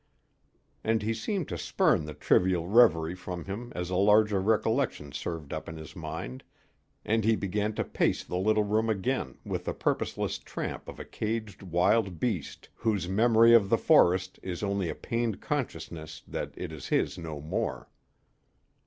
and 0.83 1.03
he 1.03 1.13
seemed 1.13 1.47
to 1.47 1.59
spurn 1.59 2.05
the 2.05 2.13
trivial 2.15 2.67
reverie 2.67 3.13
from 3.13 3.45
him 3.45 3.71
as 3.75 3.91
a 3.91 3.95
larger 3.95 4.41
recollection 4.41 5.11
surged 5.11 5.53
up 5.53 5.69
in 5.69 5.77
his 5.77 5.95
mind, 5.95 6.41
and 7.05 7.23
he 7.23 7.35
began 7.35 7.71
to 7.71 7.83
pace 7.83 8.23
the 8.23 8.35
little 8.35 8.63
room 8.63 8.89
again 8.89 9.37
with 9.45 9.65
the 9.65 9.75
purposeless 9.75 10.39
tramp 10.39 10.87
of 10.89 10.99
a 10.99 11.05
caged 11.05 11.61
wild 11.61 12.19
beast, 12.19 12.67
whose 12.73 13.07
memory 13.07 13.53
of 13.53 13.69
the 13.69 13.77
forest 13.77 14.39
is 14.41 14.63
only 14.63 14.89
a 14.89 14.95
pained 14.95 15.39
consciousness 15.39 16.23
that 16.27 16.51
it 16.57 16.71
is 16.71 16.87
his 16.87 17.19
no 17.19 17.39
more. 17.39 17.87